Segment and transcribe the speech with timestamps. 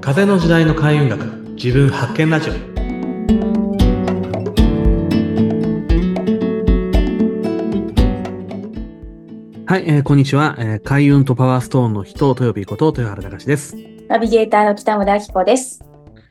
[0.00, 2.52] 風の時代の開運学自分発見ラジオ
[9.66, 13.76] はい、えーこんにちは、えー開運とパワーストーンの人豊ビこと豊原隆です
[14.08, 15.82] ナビゲーターの北村明子です。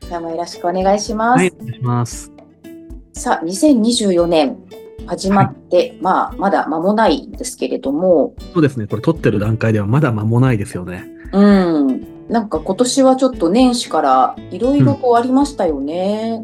[0.02, 1.38] 今日もよろしくお願いします。
[1.38, 2.32] はいお願いします
[3.14, 4.56] さあ、2024年
[5.12, 8.86] 始まって、まあ、まだ間もないんですけれども、そうですね。
[8.86, 11.04] これ撮ってる段階ではまだ間もないですよね。
[11.32, 16.42] うん、なんか今年はちょっと年始からいろいろこうありましたよね。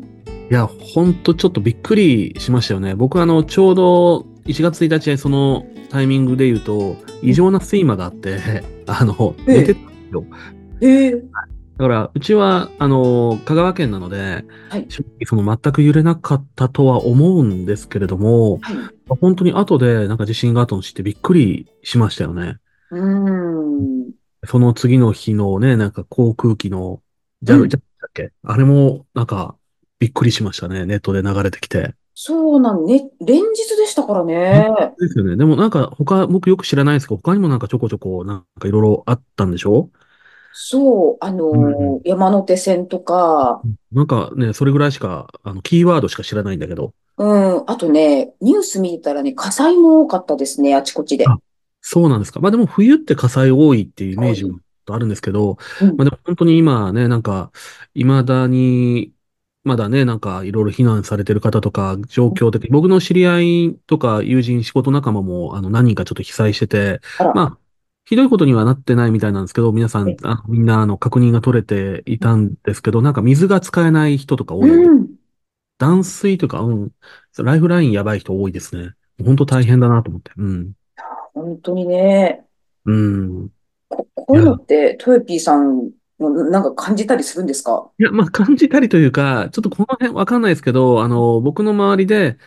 [0.51, 2.95] いやほんとちょっとびっくりしましたよね。
[2.95, 8.39] 僕あのちょうど1月1日そのタイミングで言うと異常な睡魔があって
[8.87, 9.61] あのええ。
[9.61, 10.25] 寝てたんですよ。
[10.83, 11.23] へえ。
[11.79, 18.77] だから、うちは、あの、香川県なので、はい正直その全く揺れなかったとは思うんですけれども、はい。
[19.21, 22.57] 本当に後でなんか地震があったの知ってびっくりしましたよね。
[22.91, 24.11] うん。
[24.45, 27.01] その次の日のね、なんか航空機の、
[27.43, 28.33] ジャうんルジャルだっけ？
[28.43, 29.55] あれも、なんか、
[30.01, 30.85] びっくりしましたね。
[30.85, 31.95] ネットで流れてきて。
[32.15, 34.69] そうなんね、連日でしたからね。
[34.99, 35.37] ですよね。
[35.37, 39.91] でもなんか他、僕よく知らないですけど、他にもなんかちょこちょこ、なんかいろいろあったんでしょ？
[40.61, 46.95] そう、あのうん山手線とか、なんかね、それぐらいしか、あの、キーワードしか知らないんだけど。
[47.17, 51.29] うん、あとね、ニュース見てたらね、火災も多かったですね、あちこちで。
[51.29, 51.39] あ
[51.81, 52.41] そうなんですか。
[52.41, 57.53] まあでも冬って火災多いっていうイメージもあるんですけど、うんまあでも本当に今ね、なんか、
[57.95, 59.13] 未だに、
[59.63, 67.59] まだね、なんかいろいろ避難されてる方とか、状況的、僕の知り合いとか友人、仕事仲間も、あの、何人かちょっと被災してて、あらまあ、
[68.09, 74.71] ひどいことにはなってないみたいなんですけど、皆さんえ、あみんな、あの、確認が取れていたんですけど、なんか水が使えない人とか多い。
[74.71, 75.09] うん。
[75.77, 76.91] 断水とか、うん、
[77.37, 78.93] ライフラインやばい人多いですね。
[79.23, 80.31] 本当大変だなと思って。
[80.39, 80.73] うん。
[81.35, 82.47] 本当にね、
[82.87, 83.51] うん。
[83.91, 87.91] ここういうのって、トヨピーさんのなんか感じたりするんですか？
[87.99, 92.39] いや、まあ、感じたりというか、ちょっとこの辺わかんないですけど、あの、僕の周りで、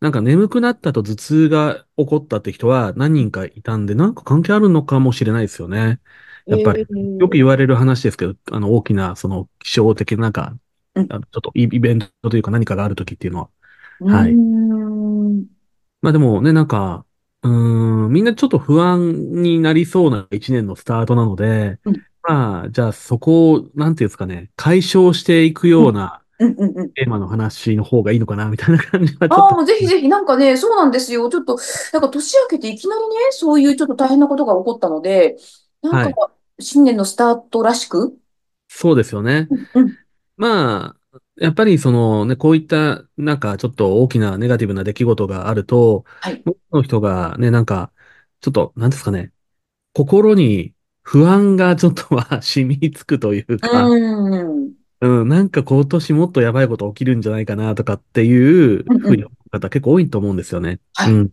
[0.00, 6.00] なんか眠くなったと頭痛が起こったって人は何人かいたんで、なんか関係あるのかもしれないですよね。
[6.48, 10.56] やっぱりえーよく言われる話ですけど、あの、大きな、その、気象的な、なんか、
[10.94, 13.50] ちょっとイイベントというか何かがあるときっていうのは。
[14.06, 14.40] はい。
[16.02, 17.06] まあでもね、なんか、
[17.42, 26.92] うーん、みんなちょっと不安になりそうな一年のスタートなので、うんまあ、じゃあそこを、なんていうんですかね、解消していくような、うんうんうん。
[26.92, 29.54] テーマの話の方がいいのかな、みたいな感じはああ。
[29.54, 31.28] もうぜひぜひ、なんかね、そうなんですよ。
[31.28, 31.58] ちょっと、
[31.92, 35.36] なんか年明けていきなりね、そういうちょっと大変なことが起こったので、
[35.82, 38.16] なんか、新年のスタートらしく、
[38.68, 39.48] そうですよね。
[39.74, 39.96] うん
[40.36, 47.92] まあ、やっぱりそのね、こういったなんかちょっと大きなネガティブな出来事があると、はい多くの人がね、なんか、
[48.40, 49.32] ちょっと、なんですかね、
[49.92, 50.72] 心に
[51.02, 54.79] 不安がちょっとは 染みつくというか、うん。
[55.00, 60.80] うん、なんか今年もっとやばいこと起きるんじゃないかなとかっていうふうに思う方結構多いと思うんですよね。
[60.94, 61.30] はいうん。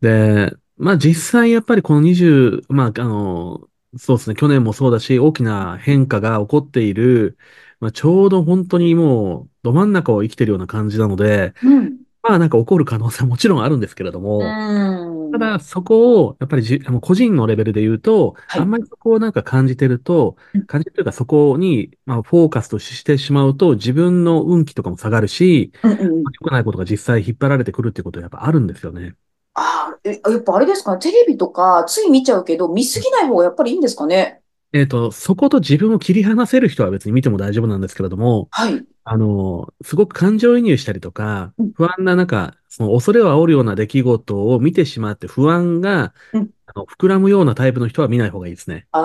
[0.00, 7.38] で、まあ実際やっぱりこの20、まああの、そうですね、去年もそうだし、大きな変化が起こっている、
[7.80, 11.99] まあちょうど本当にもうど真ん中を生きてるような感じなので、うん。
[12.22, 15.32] まあなんか起こる可能性はもちろんあるんですけれども、うん。
[15.32, 26.22] ただ、そこを、やっぱりじ、あの個人のレベルで言うと、はいあんまりそこをなんか感じてるとうん、感じてるというか、そこに、まあ、フォーカスとしてしまうと、自分の運気とかも下がるし、うんうん。
[26.22, 29.14] 良くないことが実際引っ張られてくるっていうことはやっぱあるんですよね。
[29.54, 30.94] ああ、えやっぱあれですか？
[30.94, 34.42] ね、テレビとかつい見ちゃうけど、見すぎない方がやっぱりいいんですかね？
[34.72, 38.84] えっと、そこと自分を切り離せる人は別に見ても大丈夫なんですけれども、はい。
[39.04, 48.86] あの、すごく感情移入したりとかうん、不安な中、その恐れを煽るような出来事を見てしまって不安が、うんあの膨らむようなタイプの人は見ない方がいいですね。
[48.92, 49.00] あ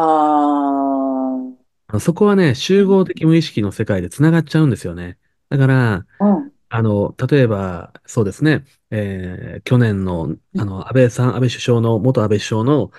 [1.87, 5.17] あ、そこはね、集合的無意識の世界で繋がっちゃうんですよね。
[5.49, 6.51] だから、うん。
[6.69, 12.91] あの、例えば、そうですね、えー去年の、あの、安倍さん、安倍首相の、元安倍首相の、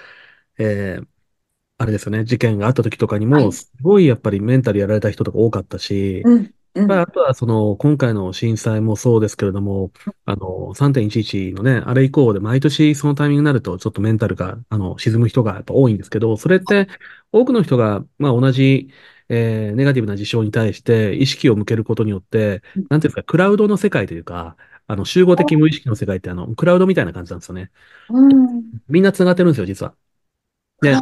[0.59, 1.09] えー
[1.79, 6.55] あれですよね、事件があった時とかにも、はいすごいやっぱりメンタルやられた人とか多かったし、うん。
[6.75, 6.87] うん。
[6.89, 9.93] まあ、あとはその、今回の震災もそうですけれども、
[10.25, 16.89] あの、3.11のね、あれ以降で毎年そのタイミングになるとちょっとメンタルが、あの、沈む人がやっぱ多いんですけど、それって
[17.33, 18.91] 多くの人が、まあ同じ、
[19.29, 24.57] えーネガティブな事象に対して意識を向けることによってうん、なんていうんですか、クラウドの世界というか、
[24.87, 27.71] あの、集合的無意識の世界ってあの、クラウドみたいな感じなんですよね。
[28.09, 28.63] うん。
[28.89, 29.95] みんな繋がってるんですよ、実は。
[30.81, 30.97] で。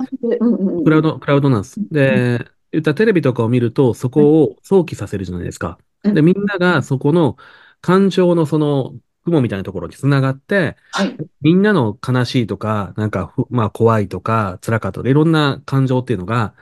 [0.85, 1.81] クラウド、クラウドなんです。
[1.91, 5.79] で、言ったらテレビとかを見ると、そこを想起させるじゃないですか。
[6.05, 7.39] うんで、みんながそこの
[7.81, 8.93] 感情のその、
[9.25, 11.17] 雲みたいなところに繋がって、はい。
[11.41, 16.55] みんなの悲しいとか、なんかふ、まあ怖いとか、辛かったとか、いろんな感情っていうのが、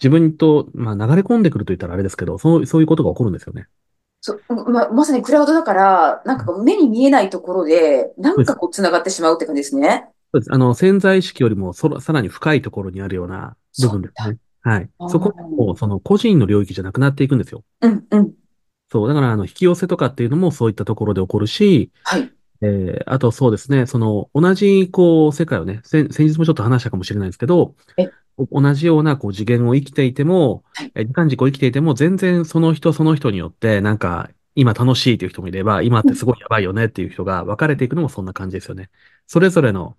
[0.00, 3.68] 自分と、まあ流れ込んでくると言ったらあれですけど、そう、そういうことが起こるんですよね。
[4.20, 10.08] そ、ま、まさにクラウドだから、なんか目に見えないところで、なんかこう繋がってしまうって感じですね。
[10.32, 10.52] そうです。
[10.52, 13.88] あの、潜在意識よりもそら、さらに深いところにあるような部。
[13.90, 14.38] 分ですね。
[14.60, 14.90] はい。
[14.98, 17.64] あそこも、ーその個人の領域じゃなくなっていくんですよ。
[17.80, 18.32] うん、うん。
[18.90, 19.08] そう。
[19.08, 22.30] だから、あの、引き寄せとかっていうのもそういったところで起こるし、はい。
[22.60, 27.74] えー、あとそうですね、その、同じ、こう、世界をね、先、先日もちょっと話したかもしれないですけど、
[28.50, 30.92] 同じような、こう、次元を生きていても、はい。
[30.94, 36.10] え、時間軸を生きていても、全然その人その人によって、なんか、今楽しいという人もいれば、今っうん。
[36.10, 38.90] てすごいやばいよねっていう人が分かれていくのもそんな感じですよね。
[39.28, 39.94] それぞれの、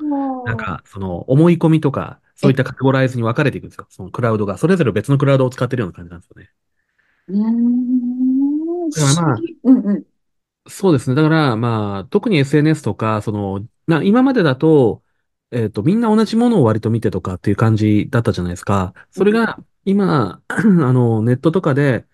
[0.49, 3.85] なんもか、その、思い込みとか、そういったカテゴライズに分かれていくんですよ。
[3.89, 4.57] そのクラウドが。
[4.57, 6.49] それぞれ別のクラウドを使ってるような感じなんですよね。
[7.27, 7.51] うー
[8.87, 9.37] ん、だからまあ。
[9.63, 10.03] うんうん。
[10.67, 11.15] そうですね。
[11.15, 15.03] だから、まあ、特に SNS とか、その、な、今までだと、
[15.51, 18.93] えっと、みんな同じものを割と見てとかっていう感じだったじゃないですか。
[18.95, 19.03] うん。
[19.11, 22.05] それが、今、 あの、ネットとかで、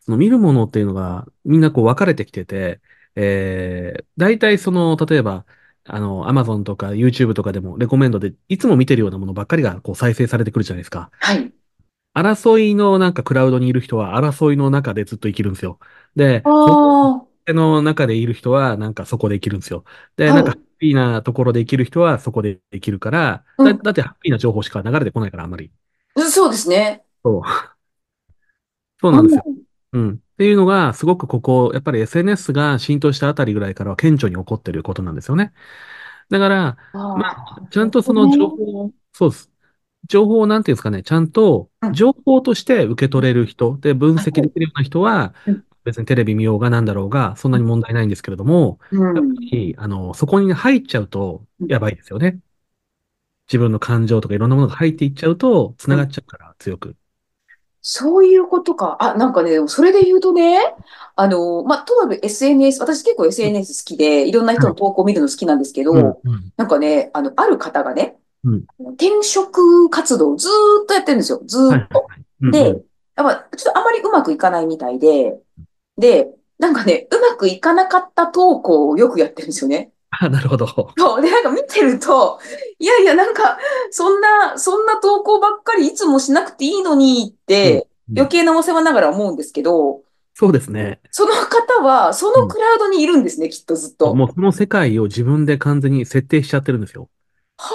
[0.00, 2.80] その見るものっていうのが、みんなこう分かれてきてて、
[3.16, 5.46] えー、大体その、例えば、
[5.86, 11.10] あの、Amazon とか YouTube とかでも、レコメンドで、いつも見てるようなものばっかりが、こう再生されてくるじゃないですか。
[11.18, 11.54] はい。
[12.14, 15.78] 争いのなんかクラウドにいる人は、争いの中でずっと生きるんですよ。
[16.14, 16.72] で、あほ
[17.20, 19.84] あ、の中でいる人は、なんかそこで生きるんですよ。
[20.16, 20.64] で、なんかハッはい。
[20.78, 23.84] ピーなところで生きる人はそこで生きるから、だ、うん。
[23.84, 25.72] だってハッピーな情報しか流れてこないから、あんまり。
[26.16, 27.04] うんそうですね。
[27.24, 27.42] そう。
[29.00, 29.44] そううなんですよ。
[29.46, 29.64] ん。
[29.92, 30.23] うん。
[30.34, 35.52] っていうのが、すごくここ、やっぱり SNS が浸透したあたりぐらいからは顕著に起こってることなんですよね。
[36.30, 36.76] だから、
[37.14, 37.90] まあ、ちゃん。
[37.90, 39.52] とその情報を、そうです。
[40.08, 42.00] 情報をなんていうんですかね、ちゃんとうん。
[42.00, 44.16] 情報として受け取れる人で分。
[44.16, 45.64] 析できるような人は、うん。
[45.84, 49.50] 別にテレビ見ようがなんだろうが、そんなに問題ないんですけれども、うやっぱん。
[49.52, 51.68] り、あの、そこに入っちゃうとうん。
[51.68, 52.40] やばいですよね。
[53.48, 56.96] 自分の感情とかいろんなものが入っていっちゃうと、繋うんがっちゃうから、強く。
[57.86, 58.96] そういうことか。
[59.00, 60.58] あ、なんかね、それで言うとね、
[61.16, 64.70] あの、まあ、とある SNS、私結構うん SNS 好きで、いろんな人はい。
[64.70, 68.64] の投稿を見るの好きなんですけうん、ど、うん、なんかね、あの、ある方がね、うん。
[68.96, 71.42] 転職活動をずーっとやってるんですよ。
[71.44, 72.10] ずーっと。
[72.50, 72.84] で、ん。
[73.16, 75.38] やっぱ、ちょっとあまりうまくいかないみたいで、
[75.98, 79.92] で、なんかね、うまくいかなかった投稿をよくやってるんですよね。
[80.20, 80.66] あ、なるほど。
[80.96, 81.22] そう。
[81.22, 82.38] で、なんか見てると、
[82.78, 83.58] いやいや、なんか、
[83.90, 88.18] そんな、そんな投稿ばっかりいつもしなくていいのにっうん、て、うん。
[88.18, 90.02] 余計なお世話ながら思うんですけど、
[90.34, 91.00] そうですね。
[91.10, 92.40] その方は、そうん。
[92.42, 94.14] のクラウドにいるんですね、きっとずっと。
[94.14, 97.08] もうその世界を自分で完全に設定しちゃってるんですよ。
[97.56, 97.70] は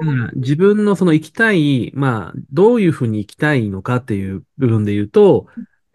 [0.00, 5.46] だから自分のその行きたい、まあ、どういうふうに行きたいのかっていう部分で言うと、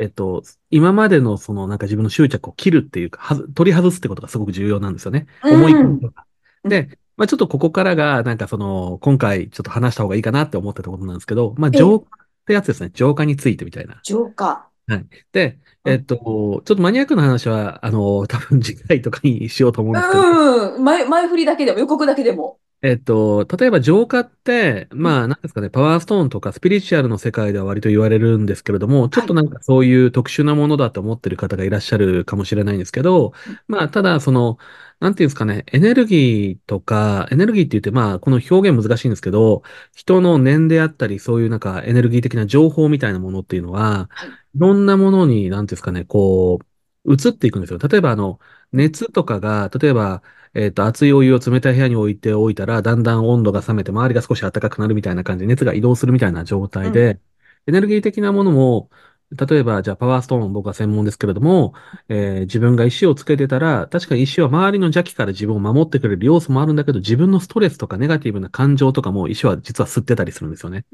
[0.01, 5.27] えっと、今までのそのなんか自分の執着を切るっていうか、はず、取り外すってことがすごく重要なんですよね。
[5.41, 5.49] あ。
[5.49, 5.93] 思い込うん。
[5.97, 6.25] みとか。
[6.63, 6.69] うん。
[6.69, 12.89] で、まあちょっとここからが、なんかその、今回ちょっと話した方がいいかなって思ってたことなんですけど、まあええ、浄化ってやつですね。
[12.95, 13.99] 浄化についてみたいな。
[14.03, 14.67] 浄化。
[14.87, 15.05] はい。
[15.31, 15.93] で、うん。
[15.93, 20.83] えっと、ちょっとマニアックな話は、あの、多分次回とかにしようと思うんですけど、うん。
[20.83, 22.57] 前、前振りだけでも、予告だけでも。
[22.83, 25.11] えっと、例えば浄化って、うん。
[25.11, 29.27] まあ、なんですかね、パワーストーンとかスピリチュアルの世界では割と言われるんですけれども、ちょっはい。
[29.27, 33.33] となんかそういう特殊なものだと思ってる方がいらっしゃるかもしれないんですけど、
[33.67, 34.57] まあ、ただ、その、
[34.99, 39.61] なんていうんですかね、エネルギーとか、エネルギーって言って、まあ、この表現難しいんですけど、
[39.95, 44.37] 人の念であったり、そういうなんかエネルギー的な情報みたいなものっていうのは、はい。
[44.55, 46.65] いろんなものに、なんていうんですかね、こう、
[47.05, 47.79] 移っていくんですよ。
[47.79, 48.39] 例えば、あの、
[48.71, 56.93] 熱とかが、例えば、えっと、熱いお湯を冷たい部屋に置いておいたら、だんだん温度が冷めて、周りが少し暖かくなるみたいな感じで、熱が移動するみたいな状態うん。
[56.93, 57.19] で、
[57.67, 58.89] エネルギー的なものも、
[59.31, 61.73] 例えば、じゃあ、パワーストーン、僕は専門ですけれども、
[62.09, 70.85] えー自分が石をつけてたら、確かに石は周りの邪気から自分を守ってくれる要素もあるんだけど、自分のストレスとかネガティブな感情とかも石は実は吸ってたりするんですよね。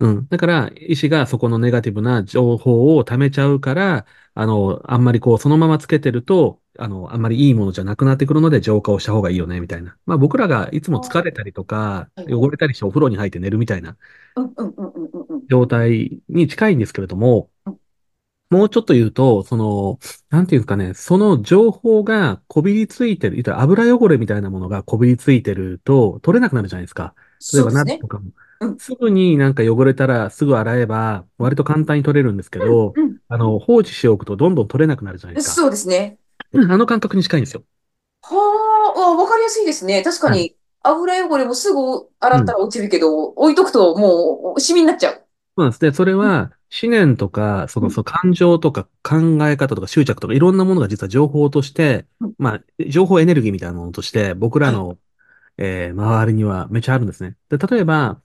[0.00, 0.28] うん。
[0.28, 9.96] だから、医師がそこのネガティブな情報を貯めちゃうから、あの、あんまりこう、そのままつけてると、あの、あんまりいいものじゃなくなってくるので、浄化をした方がいいよね、みたいな。
[10.06, 12.08] まあ僕らがいつも疲れたりとか。
[12.28, 13.96] 汚れたりしてお風呂に入って寝るみたいな。
[15.48, 17.76] 状態に近いんですけれども、うん
[18.50, 19.98] もうちょっと言うと、その、
[20.30, 27.14] なんていうんですかね、その情報がこびりついてる、油汚れみたいなものがこびりついてると取れなくなるじゃないですか。
[27.52, 27.92] 例えばそうですね。
[27.94, 28.30] 鍋とかも。
[28.60, 28.80] うん。
[28.80, 33.18] すぐになんか汚れたらすぐ洗えば割と簡単に取れるんですけど、うん。
[33.28, 35.42] あの、放置しておくとどんどん取れなくなるじゃないでうん。
[35.42, 35.62] すか。
[35.62, 36.18] そうですね。
[36.52, 37.64] うんあの感覚に近いんですよ。
[38.22, 40.02] はあ、あわかりやすいですね。
[40.02, 40.46] 確かはい。
[40.46, 42.42] に、油汚れもすぐ洗うん。
[42.42, 45.26] ったら落ちるけど、置いとくともうシミになっちゃう。
[45.56, 45.80] そうなんです。
[45.80, 49.18] で、それは思念とか、その、うんその感情とか考
[49.48, 54.84] え方とか執着とかいろんなものが実は情報としてうん、まあ、情報エネルギーみたいなものとして僕らはい。
[54.84, 54.98] の、
[55.58, 57.36] えー周りにはめちゃあるんですね。
[57.50, 58.22] で、例えば、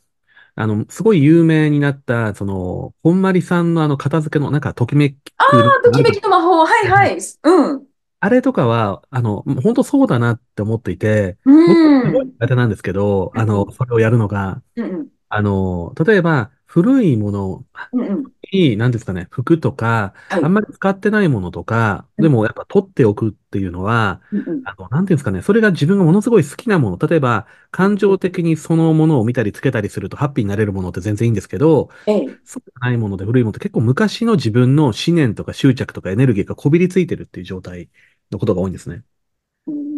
[0.62, 6.66] あの、すごい有名になった、その、こんまりさんのあの、片付けの、なんか、ときめく、ああ、ときめきの魔法。
[6.66, 7.18] はいはい。
[7.44, 7.88] うん。
[8.20, 12.32] あれとかは、あの、本当そうだなって思っていて、う僕はすごいん。
[12.42, 15.08] 苦手なんですけど、あの、それをやるのが、うんうん。
[15.30, 18.24] あの、例えば、古いものうんうん。
[18.52, 20.44] に、何ですかね、服とか、はい。
[20.44, 24.64] あんまり使ってないものとか、うんでもやっぱ取っておくっていうのは、うんうん。
[24.66, 32.40] あの、なんていうんですかね、それが自分がものすごい好きなもの、例えば、感情的にそのものを見たりつけたりするとハッピーになれるものって全然いいんですけど、ええ。
[32.44, 37.90] そうじゃないもので古いものって結構昔の自分の思念とか執着とかエネルギーがこびりついてるっていう状態
[38.32, 39.04] のことが多いんですね。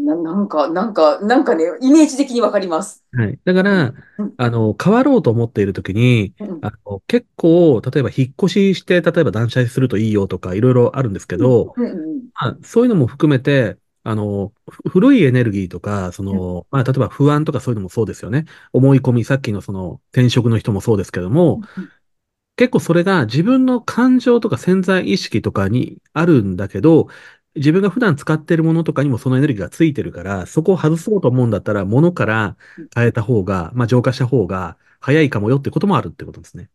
[0.01, 3.05] うんな、なんか、なんか、なんかね、イメージ的にわかります。
[3.13, 3.39] はい。
[3.43, 18.45] だかうんら、うんあの、変わろうと思っているときに、うんあの、結構、例えば引っ越しして、例えば断捨離するといいよとか、いろいろあるんですけうんど、うんうんまあ、そういうのも含めて、あの、ふ古いエネルギーとか、そうんの、まあ、例えば不安とかそういうのもそうですよね。
[18.73, 21.91] 思い込み、さっきのその転職の人もそうですけども、うん
[22.57, 27.07] 結構それが自分の感情とか潜在意識とかにあるんだけど、
[27.55, 32.57] 自分が普段使ってるものとかにもそのエネルギーがついてるから、そこを外そうと思うんだったら、物から
[32.95, 36.69] 変えた方が、まあ、浄化した方が早いかもよってこともあるってことですね。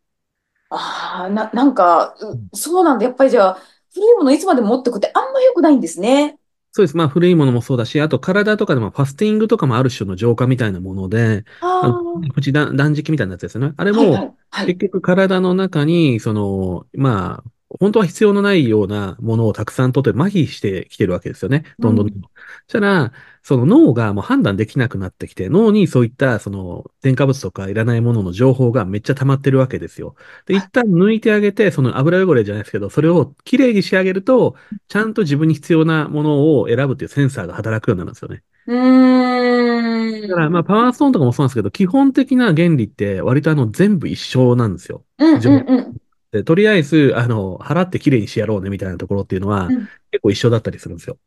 [0.70, 3.04] ああ、な、なんか、うんうそうなんだ。
[3.04, 3.58] やっぱりじゃあ、
[3.92, 6.38] 古いものいつまでも持ってくってあんま良くないんですね。
[6.72, 6.96] そうです。
[6.96, 13.74] まあ、古いものもそうだし、あと体とかでもファスティングとかもある種の浄化みたいなもので、ああの、あ、プチ断断食みたいなやつですよね。
[13.76, 14.26] あれも。
[14.66, 21.64] 結局体の中に、その、まあ、本当は必要のないようなものをたくさん取って麻痺してきてるわけですよね。
[21.78, 22.30] どんどんどんどん。
[22.30, 22.36] うん。
[22.66, 30.14] そしたら、その脳がもう判断できなくなってきて、脳にそういったその添加物とかいらないものの情報がめっちゃ溜まってるわけですよ。
[30.46, 34.56] で、一旦抜いてあげて、その油汚れじゃないですけど、それをきれいに仕上げると、
[34.88, 38.42] ちゃんと自分に必要なものを選ぶっていうセンサーが働くようになるんですよね。
[38.66, 40.64] うだから、まあ。
[40.64, 45.04] パワーストーンとかもそうなんですけど、基本的な原理って割とあの全部一緒なんですよ。
[45.18, 45.96] うんうんうん。
[46.32, 51.18] で、とりあえず、あの、払ってきれいにしてやろうねみたいなところっていうのはうん結構一緒だったりするんですよ。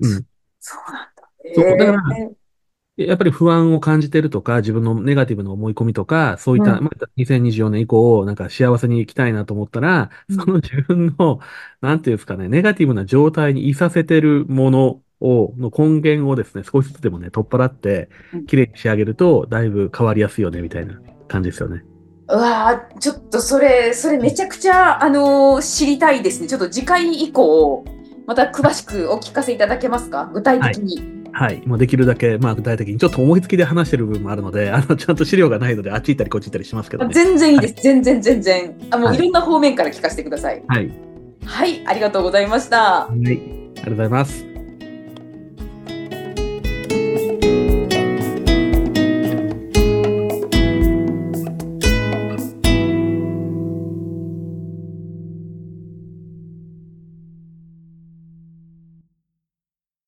[0.00, 0.26] うそん。
[0.60, 1.30] そうなんだ。
[1.54, 1.78] そう。
[1.78, 2.42] だから、ええ
[2.96, 10.36] やっぱり不安を感じてるとか、自分のネガティブな思い込みとか、そういった、うん、まあ、2024年以降、なんか幸せに生きたいなと思ったら、うん。
[10.36, 11.40] その自分の、
[11.80, 21.82] なんていうんですかね、ネガティブな状態にいさせてるものを、の根源をですね、少しずつでもね、取っ払って、うん綺麗に仕上げると、だいぶ変わりやすいよね、みたいな感じですよね。
[22.28, 26.46] うわー、ちょっとそれ、それめちゃくちゃ、あのー知りたいですね。
[26.48, 27.84] ちょっと次回以降、
[28.26, 30.30] また詳しくお聞かせいただけますか？
[30.32, 30.74] 具体はい。
[30.74, 31.22] 的に。
[31.32, 31.62] はい。
[31.66, 37.14] もうできるだけ、まあ具体的に、ちょっと思いつきで話してる部分もあるので、 あの、ちゃんと資料がないので、あっち行ったりこっち行ったりしますけどあね。
[37.14, 37.66] 全然いいはい。
[37.66, 37.82] です。
[37.82, 38.74] 全然全然。
[38.90, 39.16] あ、もうはい。
[39.16, 40.62] いろんな方面から聞かせてください。
[40.68, 40.90] はい。
[41.44, 43.06] はい、ありがとうございました。
[43.06, 43.18] はい。
[43.18, 44.51] ありがとうございます。